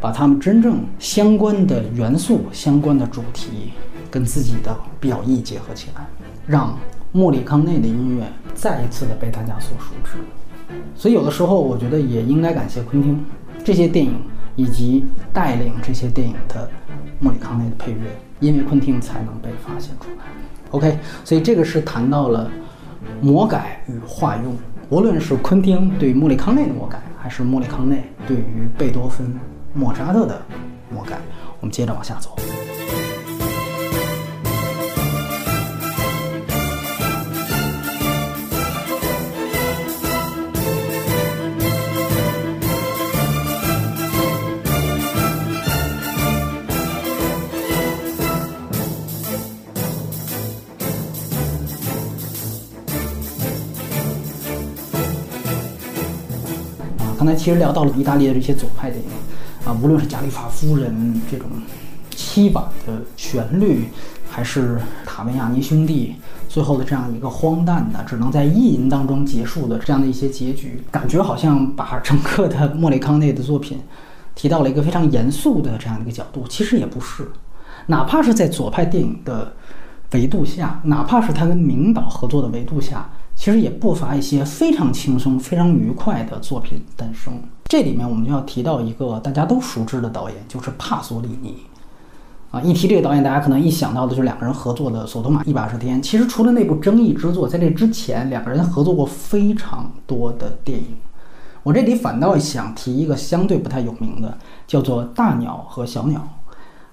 [0.00, 3.70] 把他们真正相关的元素、相关的主题
[4.10, 6.06] 跟自己的表意结合起来，
[6.46, 6.76] 让。
[7.10, 10.18] 莫里康内的音乐再一次的被大家所熟知，
[10.94, 13.24] 所以有的时候我觉得也应该感谢昆汀，
[13.64, 14.20] 这些电影
[14.56, 16.70] 以及带领这些电影的
[17.18, 17.98] 莫里康内的配乐，
[18.40, 20.24] 因为昆汀才能被发现出来。
[20.70, 22.50] OK，所以这个是谈到了
[23.22, 24.54] 魔改与化用，
[24.90, 29.34] 无论是昆汀对莫里康内的魔改，还是莫里康内对于贝多芬、
[29.72, 30.42] 莫扎特的
[30.90, 31.18] 魔改，
[31.58, 32.36] 我们接着往下走。
[57.18, 59.10] 刚才其实聊到了意大利的这些左派电影，
[59.68, 60.94] 啊，无论是《加利法夫人》
[61.28, 61.48] 这种
[62.14, 63.88] 凄婉的旋律，
[64.30, 66.14] 还是《塔维亚尼兄弟》
[66.48, 73.80] 最后的这样一个荒诞的、只能在意淫当中结束的这样的一些结局，感觉好像把整个的莫里康内的作品
[74.36, 76.44] 提到了一个非常严肃的这样一个角度。
[76.48, 77.28] 其实也不是，
[77.86, 79.52] 哪怕是在左派电影的
[80.12, 83.10] 维度下，哪怕是他跟明导合作的维度下。
[83.38, 87.32] 其实也不乏一些非常轻松、非常愉快的作品诞生。
[87.66, 91.56] 这里面我们就要提到一个大家都熟知的导演，就是帕索里尼。
[92.50, 95.98] 啊，一提这个导演，大家可能一想到的就是两个人合作的《索多玛一百二十天》。
[96.02, 100.96] 其实除了那部争议之作，在这之前，两个人合作过非常多的电影。
[101.62, 106.18] 我这里反倒想提一个相对不太有名的，叫做《大鸟和小鸟》。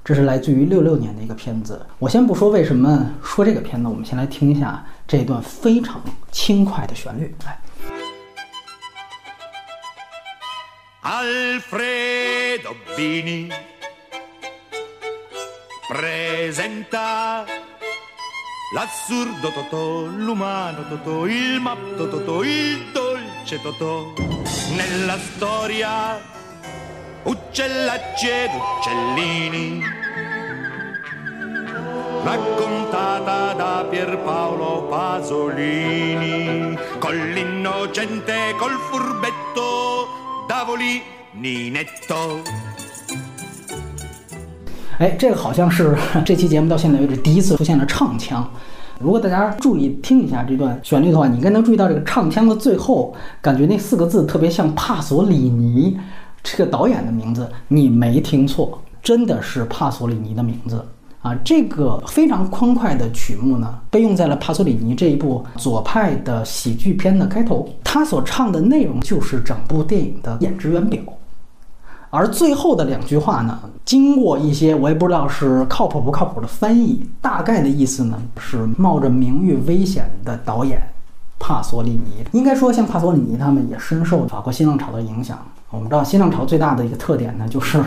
[0.03, 1.81] 这是来自于六六年的一个片子。
[1.97, 7.34] 我先不说为什么说这个片子，我们先来听一下这段非常轻快的旋律。
[7.44, 7.58] 来。
[11.02, 13.48] Alfredo Bini
[15.88, 17.44] presenta
[18.74, 24.12] l'assurdo Totò, l'umano Totò, il matto Totò, il dolce Totò
[24.76, 26.30] nella storia.
[27.22, 29.82] uccellacci ed uccellini,
[32.25, 40.07] raccontata da Pierpaolo Pasolini, con l'innocente, col furbetto,
[40.47, 41.03] Davoli
[41.39, 42.41] Ninetto。
[44.97, 45.95] 哎，这个好像是
[46.25, 48.49] 这期节目到现在为止第一次出现了唱腔。
[48.99, 55.95] 如果大家注意听一下这段旋律的话，你应该能注意到这个唱腔的最后，感觉那四个字特别像帕索里尼。
[56.41, 60.83] 这个导演的名字你没听错，真的是帕索里尼的名字
[61.25, 61.35] 啊！
[61.43, 67.67] 这个非常欢快的曲目呢，被用在了帕索里尼这一部左派的喜剧片的开头。
[67.83, 71.01] 他所唱的内容就是整部电影的演职员表，
[72.11, 80.79] 而最后的两句话呢，经过一些我也不知道是靠谱不靠谱的翻译，大概的意思呢是冒着名誉危险的导演
[81.39, 82.23] 帕索里尼。
[82.33, 85.39] 应该说，像帕索里尼他们也深受法国新浪潮的影响。
[85.71, 87.83] 我们知道新浪潮最大的一个特点呢，就是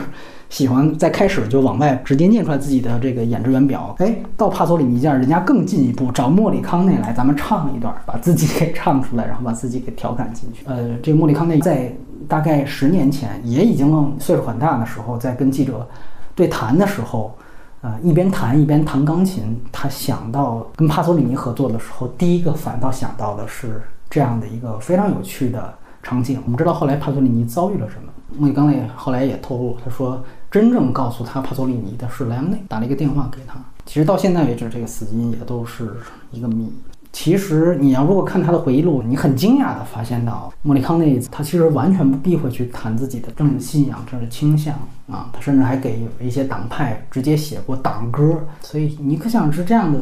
[0.50, 3.94] 喜欢在开始就往外直接念出来自己的这个演职员表。
[3.98, 10.64] 哎，到帕索里尼这儿，人家更进一步，找莫里康内来，咱们唱一段，把自己给唱出来，然后把自己给调侃进去。
[10.66, 11.92] 呃，这个莫里康内在
[12.26, 15.86] 大概十年前也已经岁数很大的时候，在跟记者
[16.34, 17.36] 对谈的时候，
[17.82, 25.74] 呃，一边谈一边弹钢琴，他想到跟帕索里尼合作的时候，第一个反倒想到的是这样的一个非常有趣的。
[26.00, 28.12] 场景，我们知道后来帕索里尼遭遇了什么。
[28.38, 33.54] 莫里康内后来也透露，他说真正告诉他帕索里尼的是莱昂内打了一个电话给他。
[33.84, 35.96] 其实到现在为止，这个死因也都是
[36.30, 36.72] 一个谜。
[37.10, 44.74] 其实你要如果看他的回忆录，你很惊讶的发现到莫里康内他其实完全不避讳去谈自己的政治信仰、政治倾向
[45.10, 48.38] 啊，他甚至还给一些党派直接写过党歌。
[48.60, 49.98] 所以你可想而知，这样的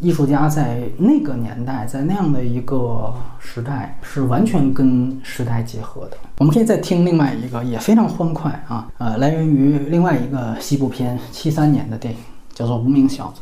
[0.00, 6.16] 艺术家在那个年代，在那样的一个时代，是完全跟时代结合的。
[6.38, 12.20] 我们可以再听另外一个也非常欢快啊，呃，来源于另外一个西部片，七三年的电影，
[12.54, 13.40] 叫做《无名小子》。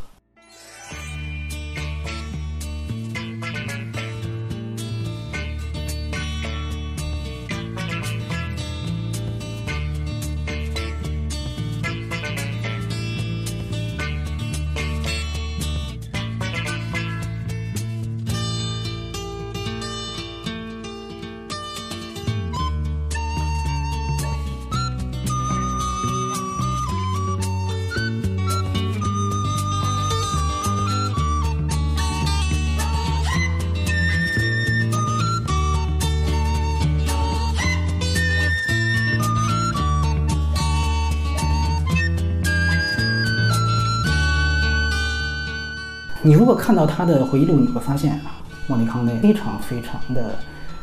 [46.27, 50.35] 你如果看到他的回忆录，你会发现啊，莫里康内非常非常的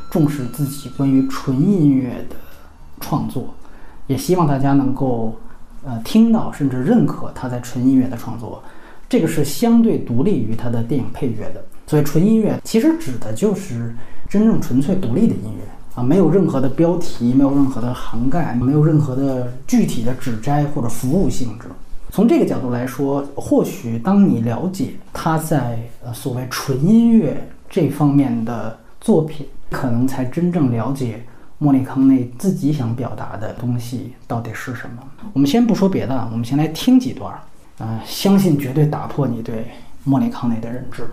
[0.07, 2.35] 重视自己关于纯音乐的
[2.99, 3.51] 创作，
[4.05, 5.35] 也希望大家能够
[5.83, 8.63] 呃听到甚至认可他在纯音乐的创作。
[9.09, 11.65] 这个是相对独立于他的电影配乐的。
[11.87, 13.95] 所以纯音乐其实指的就是
[14.29, 21.65] 真正纯粹独立的音乐啊，没有任何的标题，没有任何的涵盖，没有任何的具体的指摘或者服务性质。
[22.11, 31.23] 从这个角度来说，或许当你了解他在呃所谓纯音乐这方面的作品，可能才真正了解
[31.57, 35.01] 莫里康内自己想表达的东西到底是什么。
[35.31, 37.33] 我们先不说别的，我们先来听几段，
[37.77, 39.67] 啊，相信绝对打破你对
[40.03, 41.03] 莫里康内的认知。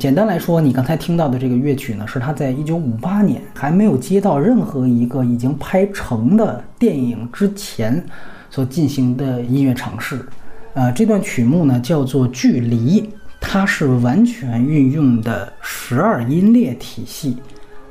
[0.00, 8.02] 简单来说，你刚才听到的这个乐曲呢，是他在一九五八年还没有接到任何一个已经拍成的电影之前
[8.48, 10.26] 所进行的音乐尝试。
[10.72, 13.02] 呃，这段曲目呢叫做《距离》，
[13.42, 17.36] 它是完全运用的十二音列体系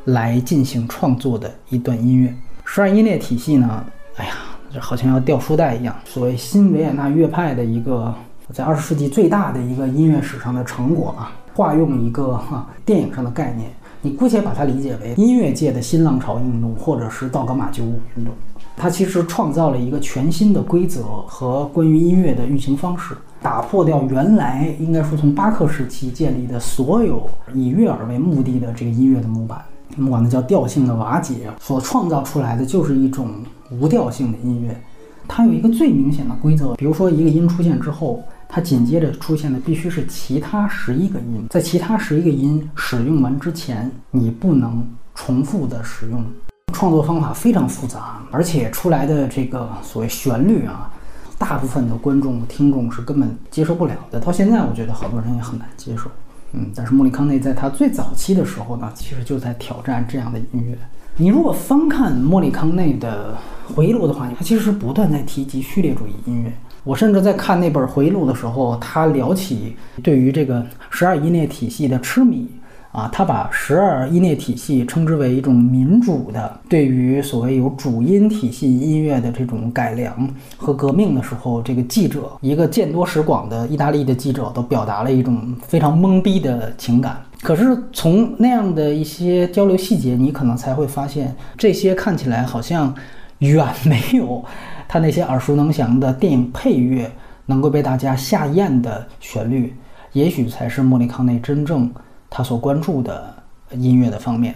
[0.05, 2.33] 来进行创作的一段音乐。
[2.65, 3.85] 十二音列体系呢，
[4.15, 4.31] 哎呀，
[4.73, 5.95] 这好像要掉书袋一样。
[6.05, 8.11] 所谓新维也纳乐派的一个
[8.51, 11.31] 在二十世纪最大的一个音乐史上的成果啊。
[11.59, 13.69] 化用一个哈电影上的概念，
[14.01, 18.33] 你姑且把它理解为音乐界的新浪潮运动，或者是道格玛九运动。
[18.77, 29.61] 它其实创造了一个全新的规则和关于音乐的运行方式，打破掉原来应该说从巴克时期建立的所有以悦耳为目的的这个音乐的模板，
[29.97, 33.27] 我们管它叫调性的瓦解，所创造出来的就是一种
[33.69, 34.81] 无调性的音乐。
[35.29, 38.21] 它有一个最明显的规则，比如说一个音出现之后。
[38.51, 46.25] 它紧接着出现的必须是其他十一个音，在其他十一个音使用完之前，你不能重复的使用。
[46.73, 50.91] 创作方法非常复杂，而且出来的这个所谓旋律啊，
[51.37, 54.19] 大部分的观众听众是根本接受不了的。
[54.19, 56.09] 到现在，我觉得好多人也很难接受。
[56.53, 60.75] 嗯，但是莫里康内在他最早期的时候呢，其实就在挑战这样的音乐。
[61.21, 63.35] 你如果翻看莫里康内的
[63.75, 66.53] 回忆录的话，他其实是不断在提及序列主义音乐。
[66.85, 72.47] 我甚至在看那本回忆录的时候，他聊起对于这个十二音列体系的痴迷
[72.93, 87.21] 啊，他把十二音列体系称之为一种民主的对于所谓有主音体系音乐的这种改良和革命的时候，这个记者一个见多识广的意大利的记者都表达了一种非常懵逼的情感。
[87.41, 92.93] 可是从那样的一些交流细节，你可能才会发现，这些看起来好像
[93.39, 94.43] 远没有。
[94.87, 97.09] 他那些耳熟能详的电影配乐
[97.45, 99.73] 能够被大家下咽的旋律，
[100.13, 101.89] 也许才是莫里康内真正
[102.29, 103.33] 他所关注的
[103.71, 104.53] 音乐的方面。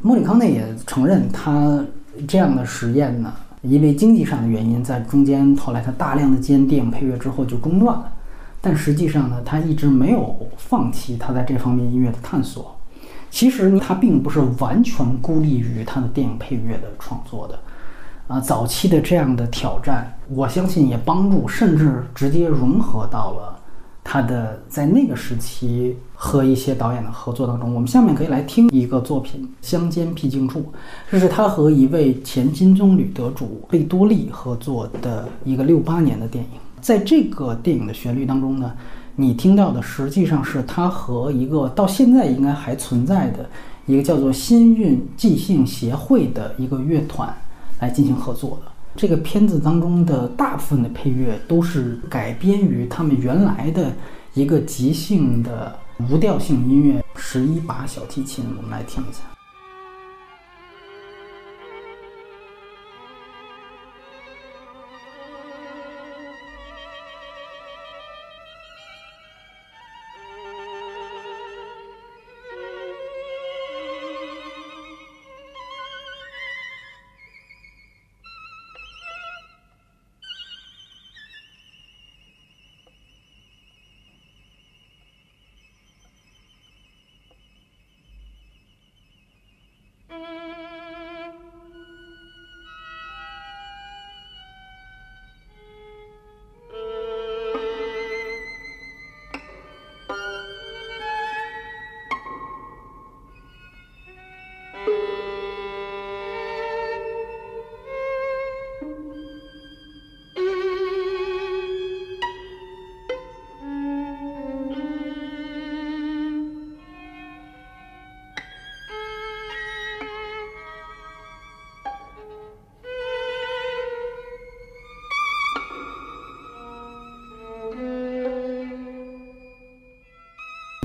[0.00, 1.84] 莫里康内也承认，他
[2.28, 8.12] 这样的实验呢，因为经济上的原因，在中间后来他大量的接电影配乐之后就中断了。
[8.62, 12.74] 但实际上呢，他一直没有放弃他在这方面音乐的探索。
[13.28, 17.58] 其实他并不是完全孤立于他的电影配乐的创作的。
[18.28, 23.58] 啊，早期的这样的挑战，我相信也帮助，甚至直接融合到了
[24.04, 27.74] 他的在那个时期和一些导演的合作当中。
[27.74, 30.60] 我们下面可以来听一个作品《乡间僻静处》，
[31.10, 36.50] 这是他和一位前金棕榈得主贝多利合作的一个六八年的电影。
[36.82, 38.74] 在这个电影的旋律当中呢，
[39.16, 43.48] 你听到的实际上是他和一个到现在应该还存在的
[43.86, 47.32] 一个叫做新韵即兴协会的一个乐团
[47.78, 48.72] 来进行合作的。
[48.96, 53.90] 这个片子当中的大部分的配乐都是改编于他们原来的
[54.34, 55.74] 一个即兴的
[56.10, 59.31] 无调性音乐，十一把小提琴，我们来听一下。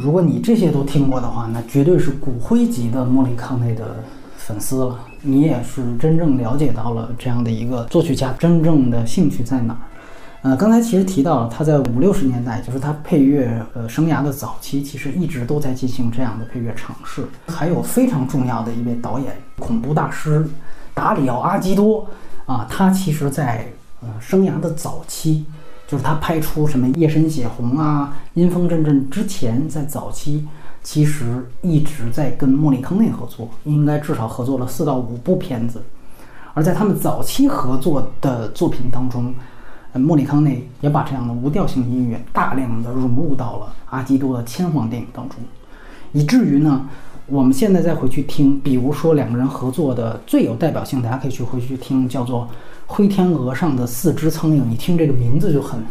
[0.08, 3.98] 如果你这些都听过的话，那绝对是骨灰级的莫里康内的
[4.38, 4.98] 粉丝了。
[5.22, 9.80] 你也是真正了解到了这样的一个作曲家真正的兴趣在哪儿。
[10.44, 17.26] 呃，刚才其实提到了他在五六十年代，就是他配乐呃生涯的早期，其实一直都在进行这样的配乐尝试。
[17.48, 20.48] 还有非常重要的一位导演，恐怖大师
[20.94, 22.08] 达里奥阿基多
[22.46, 23.68] 啊，他其实在
[24.00, 25.44] 呃生涯的早期。
[25.90, 30.46] 就是他拍出什么夜深血红啊、阴风阵阵之前，在早期
[30.84, 35.82] 其实一直在跟莫里康内合作，应该至少合作了四到五部片子。
[36.54, 39.34] 而在他们早期合作的作品当中，
[39.94, 45.38] 莫里康内也把这样的无调性音乐大量的融入到了阿基多的千皇电影当中，
[46.12, 46.88] 以至于呢，
[47.26, 52.48] 我们现在再回去听，比如说两个人合作的最有代表性，大家可以去回去听，叫做。
[52.90, 55.84] 灰天鹅上的四只苍蝇，你听这个名字就很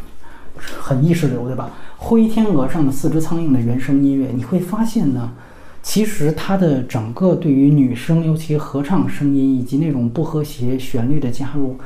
[0.58, 1.70] 很意识流，对吧？
[1.96, 5.32] 灰天鹅上的四只苍蝇的原声音乐，你会发现呢，
[5.82, 11.76] 其实它的整个对于女声，尤其合唱声音以及那种不和谐旋律的加入，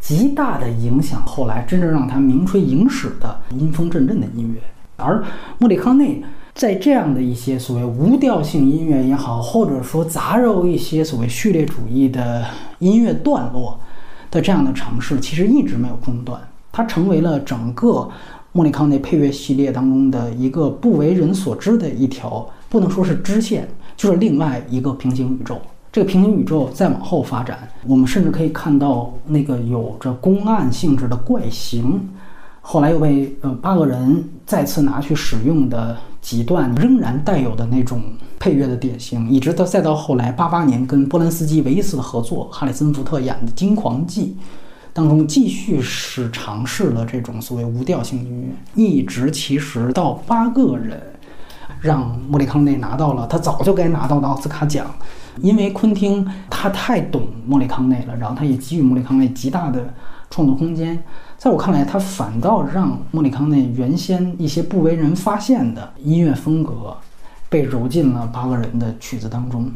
[0.00, 4.60] 极大的影响后来真正让它名垂影史的阴风阵阵的音乐。
[4.96, 5.22] 而
[5.58, 6.22] 莫里康内
[6.54, 12.44] 在这样的一些所谓无调性音乐也好，或者说杂糅一些所谓序列主义的
[12.78, 13.78] 音乐段落。
[14.30, 16.40] 的这样的尝试其实一直没有中断，
[16.72, 18.08] 它成为了整个
[18.50, 25.60] 莫里康内配乐系列当中的一个不为人所知的一条，不能说是支线，就是另外一个平行宇宙。
[25.92, 32.00] 这个平行宇宙再往后发展，我们甚至可以看到那个有着公案性质的怪形。
[32.62, 38.00] 后来又被呃八个人再次拿去使用的几段仍然带有的那种
[38.38, 44.36] 配乐的典型，一直到再到后来八八年跟波兰斯基唯一一次的合作，哈里森福特演的《惊狂记》
[44.94, 48.42] 当中，继续是尝试了这种所谓无调性音
[48.76, 51.00] 乐，一直其实到八个人
[51.80, 54.86] 让莫里康内拿到了他早就该拿到的奥斯卡奖，
[55.40, 59.94] 因为昆汀他太懂莫里康内了，然后他也给予莫里康内极大的
[60.28, 61.02] 创作空间。
[61.38, 66.96] 在我看来，他反倒让莫里康内原先一些不为人发现的音乐风格
[67.48, 69.72] 被揉进了八个人的曲子当中。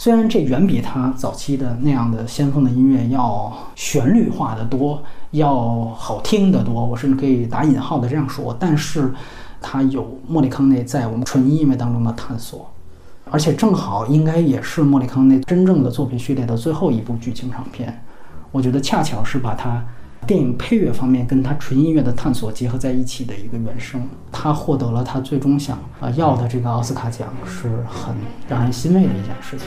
[0.00, 8.56] 虽然这远比他早期的那样的先锋的音乐要旋律化的多，要好听得多，我甚至可以打引号的这样说。
[8.58, 9.12] 但是，
[9.60, 12.66] 他有莫里康内在我们纯音乐当中的探索，
[13.30, 18.02] 而且正好应该也是莫里康内真正的作品序列的最后一部剧情长片。
[18.52, 19.84] 我觉得恰巧是把它。
[20.26, 24.00] 电影配乐方面跟他纯音乐的探索结合在一起的一个原声，
[24.30, 28.14] 他获得了他最终想啊要的这个奥斯卡奖，是很
[28.48, 29.66] 让人欣慰的一件事情。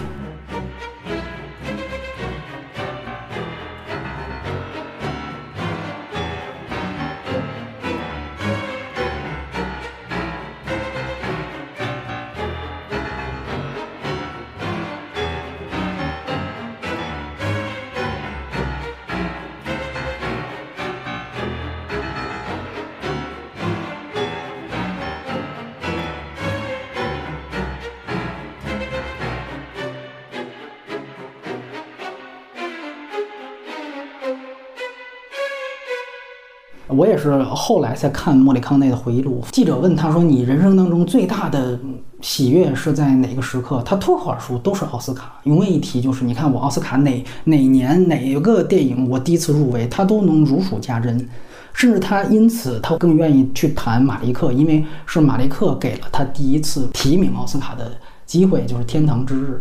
[36.96, 39.44] 我也是后来才看莫里康内的回忆录。
[39.52, 41.80] 记者问他说：“你人生当中最大的
[42.22, 51.28] 喜悦是在哪个时刻？”他脱口而出都是奥斯卡，永远一提就是你看我奥斯卡哪哪年哪个电影我第一次入围，他都能如数家珍。
[51.74, 57.92] 甚至他因此他更愿意去谈马利克，因为是马利克给了他第一次提名奥斯卡的
[58.28, 59.60] 机会，就是《天堂之日》。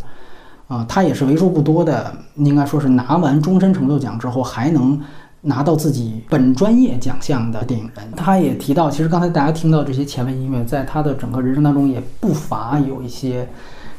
[0.68, 4.98] 啊，他也是为数不多的，应该说是拿完终身成就奖之后还能
[5.42, 8.10] 拿到自己本专业奖项的电影人。
[8.16, 13.48] 他也提到，其实刚才大家听到这些前卫音乐，在他的整个人生当中也不乏有一些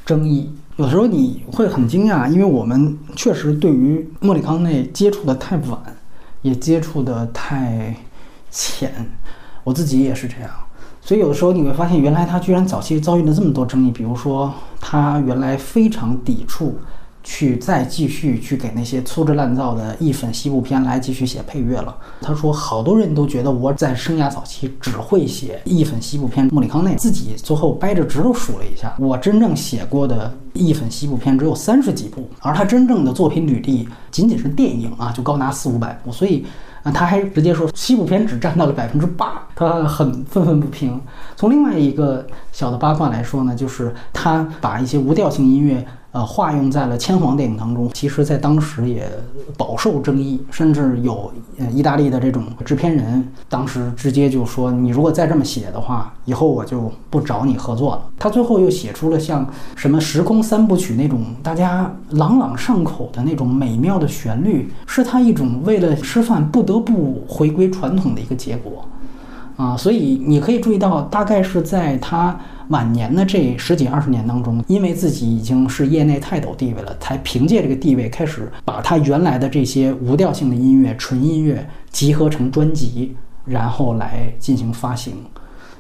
[0.06, 0.50] 争议。
[0.78, 5.80] 有时候你会很惊讶，因为我们确实对于莫里康内接触的太晚，
[6.42, 7.96] 也接触的太
[8.50, 8.92] 浅。
[9.64, 10.50] 我自己也是这样。
[11.00, 13.92] 所以有的时候你会发现，原来他居然早期遭遇了这么多争议。
[13.92, 16.78] 比如说，他原来非常抵触
[17.24, 21.96] 去再继续去给那些粗制滥造的意粉西部片来继续写配乐了。
[22.22, 26.48] 他说，好多人都觉得我在生涯早期只会写意粉西部片。
[26.52, 36.12] 莫里康内自己最后掰着指头数了一下，我真正写过的意粉西部片只有三十几部，而他真正的作品履历仅仅是电影啊，就高达四五百部。
[36.12, 36.46] 所以。
[36.84, 41.00] 啊，他还直接说西部片只占到了百分之八，他很愤愤不平。
[41.34, 45.88] 从另外一个小的八卦来说呢，就是他把一些无调性音乐。
[46.14, 49.10] 呃，化用在了千皇电影当中，其实，在当时也
[49.58, 59.44] 饱受争议，甚至有呃意大利的这种制片人，当时直接就说：“你如果再这么写的话，以后我就不找你合作了。”他最后又写出了像
[59.76, 68.86] 什么《时空三部曲》那种大家朗朗上口的那种美妙的旋律，是他一种为了吃饭不得不回归传统的一个结果。
[69.58, 72.40] 啊，所以你可以注意到，大概是在他。
[72.74, 83.16] 晚年的这十几二十年当中，因为自己已经是业内泰斗地位了，才凭借这个地位开始把他原来的这些无调性的音乐、纯音乐集合成专辑，
[83.46, 85.14] 然后来进行发行。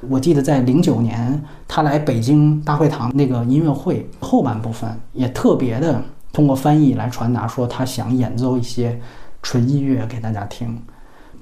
[0.07, 5.99] 我记得在零九年他来北京大会堂那个音乐会后半部分，也特别的
[6.31, 8.99] 通过翻译来传达说他想演奏一些
[9.41, 10.77] 纯音乐给大家听。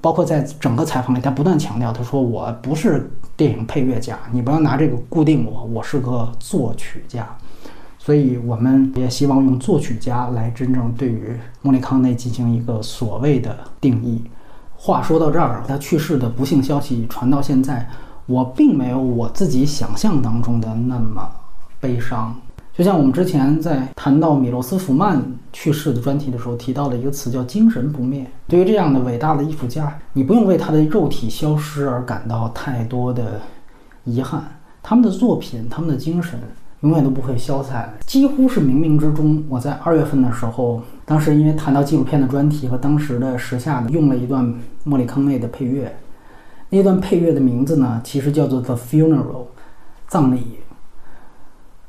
[0.02, 7.26] 包括在整个采访里，他不断强调，他说我不是电影配乐家，你不要拿这个固定我，我是个作曲家。
[7.98, 14.24] 所以我们也希望用作曲家来真正对于莫里康内进行一个所谓的定义。
[14.74, 17.88] 话说到这儿，他去世的不幸消息传到现在，
[18.26, 21.30] 我并没有我自己想象当中的那么
[21.78, 22.34] 悲伤。
[22.76, 28.26] 就像我们之前在谈到米罗斯福曼去世的专题的时候提到的一个词叫“精神不灭”。
[28.48, 33.38] 对于这样的伟大的艺术家，你不用为他的肉体消失而感到太多的
[34.04, 34.42] 遗憾。
[34.82, 36.40] 他们的作品，他们的精神
[36.80, 39.44] 永远都不会消散，几乎是冥冥之中。
[39.50, 44.50] 我在二月份的时候，当时因为谈到纪录片的专题和当时的时下的，用了一段
[44.84, 45.94] 莫里康内的配乐。
[46.70, 49.20] 那段配乐的名字呢，其实叫做《The Funeral》，
[50.08, 50.56] 葬礼。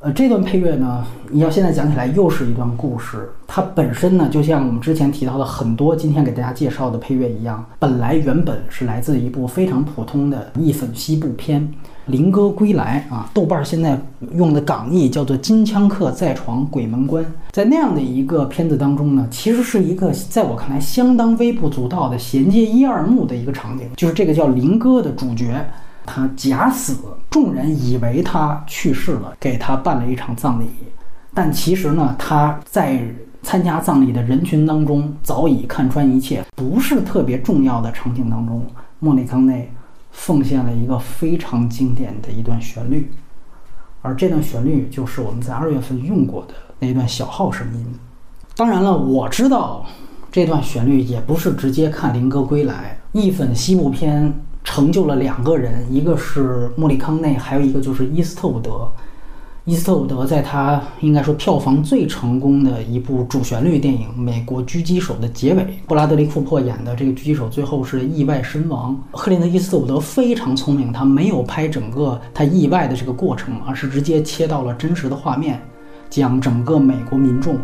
[0.03, 3.29] 呃，这段配乐呢，你要现在讲起来又是一段故事。
[3.47, 11.61] 它本身呢，就像我们之前提到的很多今天给大家介绍的配乐一样，本来原本是来自一部非常普通的意粉西部片
[12.11, 13.29] 《灵歌归来》啊。
[13.33, 13.97] 豆瓣现在
[14.33, 17.23] 用的港译叫做《金枪客在闯鬼门关》。
[17.51, 25.65] 在那样的一个片子当中呢，其实是一个在我看来相当微不足道的衔接一二幕的一个场景，就是这个叫灵歌的主角。
[26.05, 26.95] 他假死，
[27.29, 30.67] 众人以为他去世了，给他办了一场葬礼。
[31.33, 33.01] 但其实呢，他在
[33.41, 36.43] 参加葬礼的人群当中早已看穿一切。
[36.55, 38.65] 不是特别重要的场景当中，
[38.99, 39.71] 莫里康内
[40.11, 43.11] 奉献了一个非常经典的一段旋律，
[44.01, 47.85] 而这段旋律就是我们在二月份用过的那段小号声音。
[48.55, 49.83] 当然了，我知道
[50.31, 54.33] 这段旋律也不是直接看《灵歌归来》一粉西部片。
[54.63, 58.89] 成就了两个人，一个是莫里康内，还有一个就是伊斯特伍德。
[59.65, 69.01] 伊斯特伍德在他应该说票房最成功的一部主旋律电影《美国狙击手》的结尾，布拉德利·库珀演的这个狙击手最后是意外身亡。
[69.11, 75.61] 赫林德·伊斯特伍德非常聪明，他没有拍整个他意外的这个过程，而是直接切到了真实的画面，
[76.09, 77.57] 将整个美国民众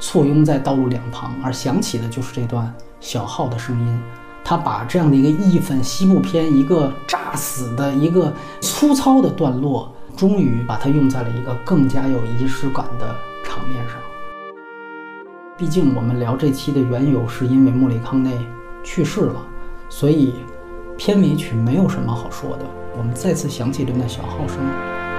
[0.00, 4.00] 簇拥在道路两旁，而响起的就是这段小号的声音。
[4.48, 13.96] 他把这样的一个义愤西部片，一个炸死的一个粗糙的段落，终于把它用在了一个更加有仪式感的场面上。
[15.58, 18.38] 毕竟我们聊这期的缘由是因为莫里康内
[18.84, 19.44] 去世了，
[19.88, 20.32] 所以
[20.96, 22.64] 片尾曲没有什么好说的。
[22.96, 25.15] 我们再次响起这段小号声。